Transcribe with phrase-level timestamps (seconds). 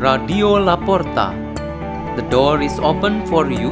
[0.00, 1.36] Radio Laporta.
[2.16, 3.68] The door is open for you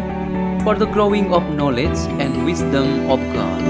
[0.61, 3.61] for the growing of knowledge and wisdom of God.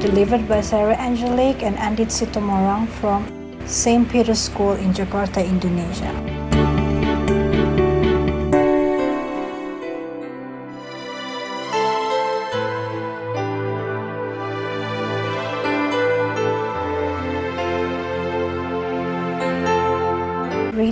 [0.00, 3.28] Delivered by Sarah Angelique and Andi Situmorang from
[3.68, 4.08] St.
[4.08, 6.35] Peter's School in Jakarta, Indonesia.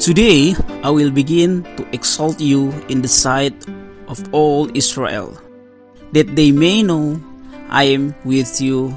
[0.00, 3.52] Today I will begin to exalt you in the sight
[4.08, 5.36] of all Israel,
[6.16, 7.20] that they may know
[7.68, 8.96] I am with you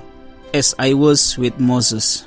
[0.53, 2.23] as I was with Moses.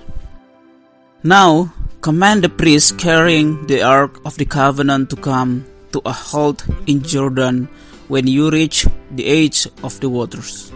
[1.24, 5.64] Now command the priests carrying the ark of the covenant to come
[5.96, 7.72] to a halt in Jordan
[8.12, 10.70] when you reach the edge of the waters.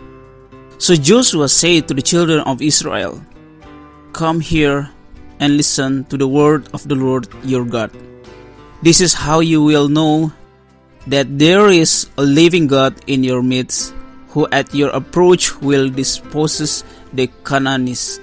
[0.79, 3.20] So Joshua said to the children of Israel,
[4.17, 4.89] Come here
[5.41, 7.91] and listen to the word of the Lord your God.
[8.83, 10.33] This is how you will know
[11.06, 13.94] that there is a living God in your midst,
[14.28, 18.20] who at your approach will dispose the Canaanites.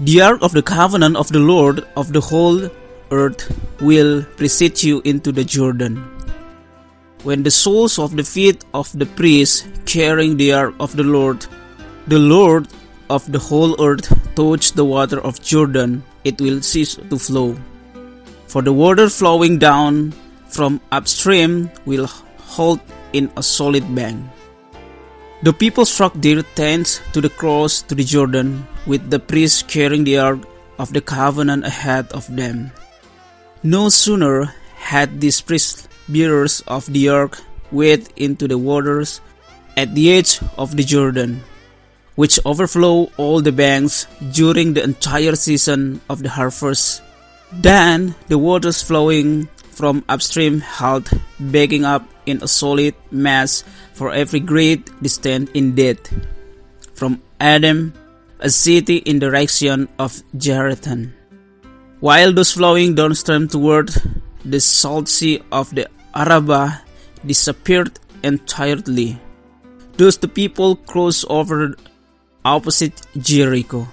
[0.00, 2.70] The ark of the covenant of the Lord of the whole
[3.10, 3.44] earth
[3.80, 5.96] will precede you into the Jordan.
[7.22, 11.44] When the soles of the feet of the priests carrying the ark of the Lord,
[12.06, 12.68] the Lord
[13.10, 17.56] of the whole earth, touch the water of Jordan, it will cease to flow.
[18.46, 20.12] For the water flowing down
[20.48, 22.06] from upstream will
[22.38, 22.80] halt
[23.12, 24.26] in a solid bank.
[25.42, 30.04] The people struck their tents to the cross to the Jordan, with the priests carrying
[30.04, 30.40] the ark
[30.78, 32.72] of the covenant ahead of them.
[33.62, 39.20] No sooner had these priests bearers of the ark wade into the waters
[39.76, 41.40] at the edge of the Jordan,
[42.14, 47.02] which overflow all the banks during the entire season of the harvest.
[47.52, 54.40] Then the waters flowing from upstream halt, backing up in a solid mass for every
[54.40, 56.12] great distance in depth.
[56.94, 57.94] From Adam,
[58.40, 61.14] a city in the direction of Jerusalem.
[62.00, 63.90] While those flowing downstream toward
[64.44, 66.82] the salt sea of the Araba
[67.24, 69.18] disappeared entirely.
[69.96, 71.76] Thus the people crossed over
[72.44, 73.88] opposite Jericho.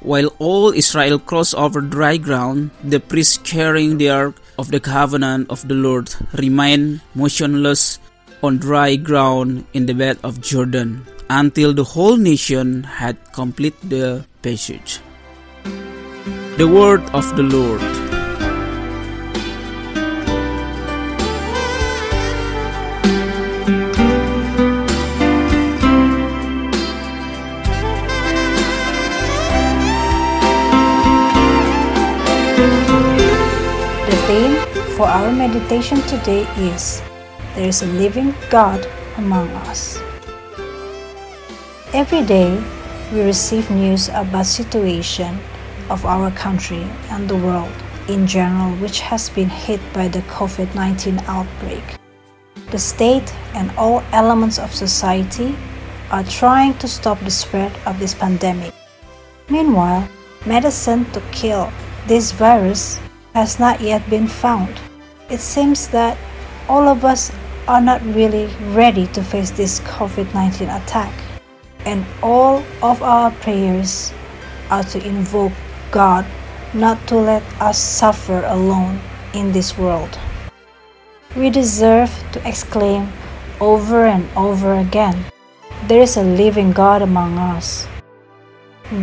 [0.00, 5.46] While all Israel crossed over dry ground, the priests carrying the ark of the covenant
[5.48, 8.00] of the Lord remained motionless
[8.42, 14.26] on dry ground in the bed of Jordan until the whole nation had completed the
[14.42, 14.98] passage.
[16.58, 18.01] The word of the Lord.
[32.52, 34.56] The theme
[34.96, 37.02] for our meditation today is
[37.54, 38.86] There is a living God
[39.16, 40.00] among us.
[41.92, 42.56] Every day
[43.12, 45.38] we receive news about situation
[45.90, 47.72] of our country and the world
[48.08, 51.84] in general which has been hit by the COVID-19 outbreak.
[52.70, 55.54] The state and all elements of society
[56.10, 58.72] are trying to stop the spread of this pandemic.
[59.48, 60.08] Meanwhile,
[60.46, 61.72] medicine to kill
[62.06, 63.00] this virus
[63.34, 64.80] has not yet been found.
[65.30, 66.18] It seems that
[66.68, 67.32] all of us
[67.68, 71.12] are not really ready to face this COVID 19 attack,
[71.86, 74.12] and all of our prayers
[74.70, 75.52] are to invoke
[75.90, 76.26] God
[76.74, 79.00] not to let us suffer alone
[79.34, 80.18] in this world.
[81.36, 83.12] We deserve to exclaim
[83.60, 85.24] over and over again
[85.88, 87.88] there is a living God among us.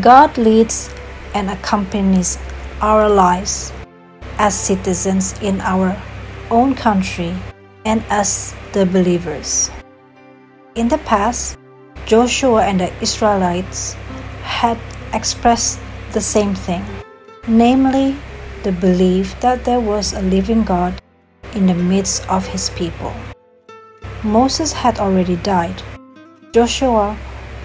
[0.02, 0.90] God leads
[1.34, 2.38] and accompanies
[2.82, 3.72] our lives
[4.38, 5.96] as citizens in our
[6.50, 7.36] own country
[7.86, 9.70] and as the believers.
[10.76, 11.58] In the past,
[12.06, 13.94] Joshua and the Israelites
[14.44, 14.78] had
[15.14, 15.80] expressed
[16.14, 16.84] the same thing,
[17.48, 18.16] namely
[18.64, 21.02] the belief that there was a living God
[21.54, 23.14] in the midst of his people.
[24.24, 25.82] Moses had already died.
[26.52, 27.18] Joshua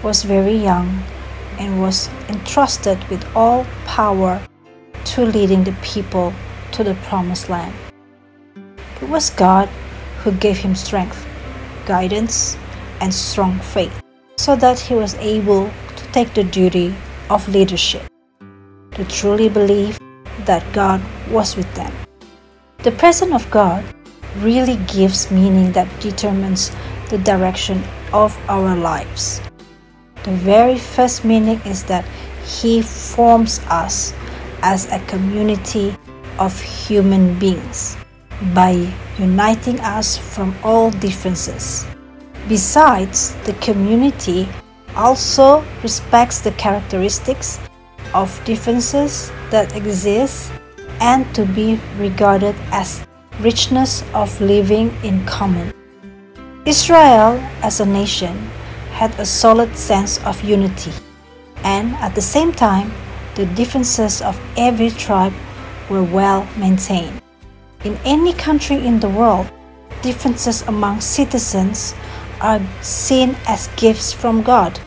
[0.03, 1.03] was very young
[1.59, 4.41] and was entrusted with all power
[5.15, 6.33] to leading the people
[6.73, 7.73] to the promised land.
[9.01, 9.69] It was God
[10.19, 11.25] who gave him strength,
[11.85, 12.57] guidance,
[12.99, 14.03] and strong faith
[14.35, 16.93] so that he was able to take the duty
[17.29, 18.03] of leadership,
[18.91, 19.97] to truly believe
[20.43, 21.01] that God
[21.31, 21.93] was with them.
[22.83, 23.85] The presence of God
[24.39, 26.75] really gives meaning that determines
[27.09, 29.39] the direction of our lives.
[30.23, 32.03] The very first meaning is that
[32.43, 34.13] He forms us
[34.65, 35.95] as a community
[36.41, 37.95] of human beings
[38.57, 38.73] by
[39.19, 41.85] uniting us from all differences.
[42.49, 44.49] Besides, the community
[44.97, 47.59] also respects the characteristics
[48.13, 50.51] of differences that exist
[50.99, 53.05] and to be regarded as
[53.39, 55.71] richness of living in common.
[56.65, 58.33] Israel as a nation
[58.97, 60.91] had a solid sense of unity,
[61.63, 62.89] and at the same time,
[63.35, 65.33] the differences of every tribe
[65.89, 67.21] were well maintained.
[67.83, 69.51] In any country in the world,
[70.01, 71.93] differences among citizens
[72.41, 74.79] are seen as gifts from God,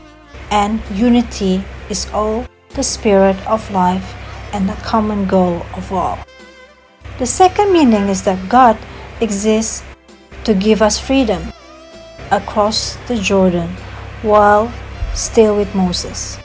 [0.50, 4.15] and unity is all the spirit of life
[4.53, 6.19] and the common goal of all.
[7.19, 8.79] The second meaning is that God
[9.21, 9.83] exists
[10.44, 11.53] to give us freedom
[12.31, 13.69] across the Jordan
[14.23, 14.73] while
[15.15, 16.39] still with Moses.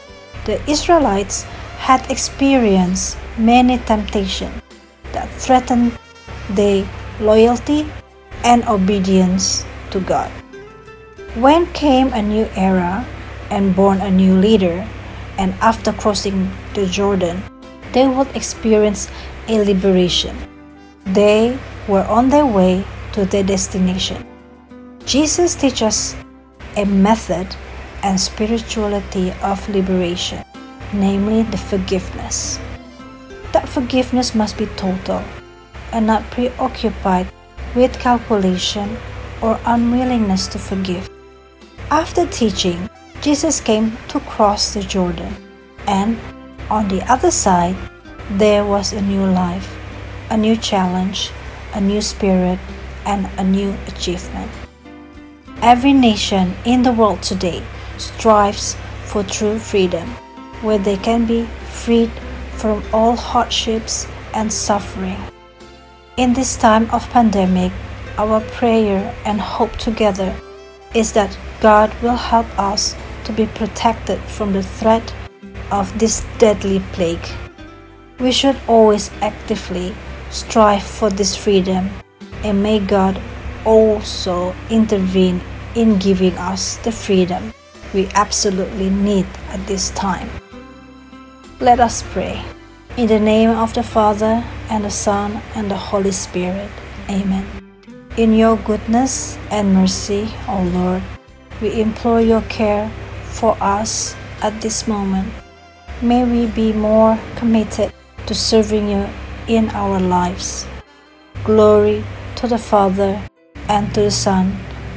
[0.46, 1.46] The Israelites
[1.84, 4.56] had experienced many temptations
[5.12, 5.92] that threatened
[6.56, 6.88] their
[7.20, 7.84] loyalty
[8.48, 10.32] and obedience to God.
[11.36, 13.04] When came a new era
[13.52, 14.88] and born a new leader,
[15.38, 17.44] and after crossing the Jordan,
[17.92, 19.12] they would experience
[19.50, 20.38] a liberation.
[21.04, 21.60] They
[21.90, 24.24] were on their way to their destination.
[25.04, 26.16] Jesus teaches
[26.78, 27.58] a method
[28.04, 30.46] and spirituality of liberation,
[30.94, 32.60] namely the forgiveness.
[33.52, 35.24] That forgiveness must be total
[35.92, 37.28] and not preoccupied
[37.76, 38.98] with calculation
[39.42, 41.10] or unwillingness to forgive.
[41.90, 42.90] After teaching,
[43.22, 45.36] Jesus came to cross the Jordan,
[45.88, 46.18] and
[46.70, 47.76] on the other side,
[48.32, 49.78] there was a new life,
[50.30, 51.32] a new challenge,
[51.74, 52.60] a new spirit,
[53.06, 54.52] and a new achievement.
[55.62, 57.64] Every nation in the world today
[57.98, 58.76] strives
[59.06, 60.16] for true freedom,
[60.64, 62.10] where they can be freed
[62.54, 65.18] from all hardships and suffering.
[66.18, 67.72] In this time of pandemic,
[68.18, 70.36] our prayer and hope together
[70.94, 72.96] is that God will help us
[73.26, 75.14] to be protected from the threat
[75.72, 77.28] of this deadly plague.
[78.20, 79.96] We should always actively
[80.30, 81.90] strive for this freedom,
[82.44, 83.20] and may God
[83.66, 85.42] also intervene
[85.76, 87.54] in giving us the freedom
[87.94, 90.30] we absolutely need at this time.
[91.64, 92.44] Let us pray.
[92.98, 96.70] In the name of the Father, and the Son, and the Holy Spirit.
[97.08, 97.48] Amen.
[98.18, 101.02] In your goodness and mercy, O Lord,
[101.62, 102.92] we implore your care
[103.24, 105.32] for us at this moment.
[106.02, 107.94] May we be more committed
[108.28, 109.08] to serving you
[109.48, 110.68] in our lives.
[111.46, 112.04] Glory
[112.44, 113.24] to the Father,
[113.70, 114.52] and to the Son,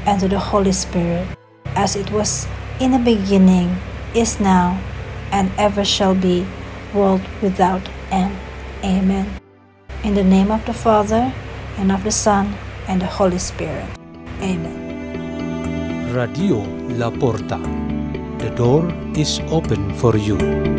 [0.04, 1.28] and to the Holy Spirit,
[1.78, 2.48] as it was
[2.80, 3.70] in the beginning,
[4.16, 4.82] is now,
[5.36, 6.46] and ever shall be,
[6.94, 8.34] world without end.
[8.82, 9.26] Amen.
[10.02, 11.30] In the name of the Father,
[11.76, 12.54] and of the Son,
[12.88, 13.88] and the Holy Spirit.
[14.40, 14.78] Amen.
[16.14, 16.64] Radio
[16.96, 17.60] La Porta.
[18.38, 20.75] The door is open for you.